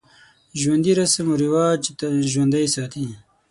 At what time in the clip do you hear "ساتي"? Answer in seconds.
2.75-3.05